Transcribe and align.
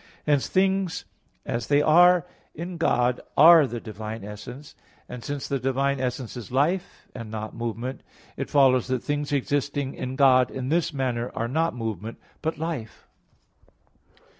Hence 0.25 0.47
things 0.47 1.05
as 1.45 1.67
they 1.67 1.79
are 1.83 2.25
in 2.55 2.77
God 2.77 3.21
are 3.37 3.67
the 3.67 3.79
divine 3.79 4.23
essence. 4.23 4.73
And 5.07 5.23
since 5.23 5.47
the 5.47 5.59
divine 5.59 5.99
essence 5.99 6.35
is 6.35 6.51
life 6.51 7.07
and 7.13 7.29
not 7.29 7.53
movement, 7.55 8.01
it 8.35 8.49
follows 8.49 8.87
that 8.87 9.03
things 9.03 9.31
existing 9.31 9.93
in 9.93 10.15
God 10.15 10.49
in 10.49 10.69
this 10.69 10.91
manner 10.91 11.29
are 11.35 11.47
not 11.47 11.75
movement, 11.75 12.17
but 12.41 12.57
life. 12.57 13.07